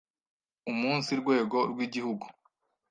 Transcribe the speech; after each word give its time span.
Umunsi 0.71 1.11
rwego 1.21 1.57
rw’Igihugu 1.71 2.25